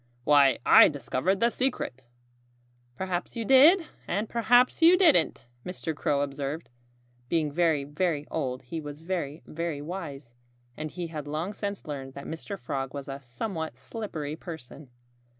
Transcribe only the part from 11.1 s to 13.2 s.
had long since learned that Mr. Frog was